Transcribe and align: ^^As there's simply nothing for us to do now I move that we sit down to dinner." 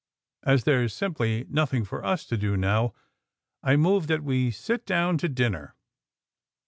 ^^As 0.47 0.63
there's 0.63 0.95
simply 0.95 1.45
nothing 1.47 1.85
for 1.85 2.03
us 2.03 2.25
to 2.25 2.35
do 2.35 2.57
now 2.57 2.95
I 3.61 3.75
move 3.75 4.07
that 4.07 4.23
we 4.23 4.49
sit 4.49 4.83
down 4.87 5.19
to 5.19 5.29
dinner." 5.29 5.75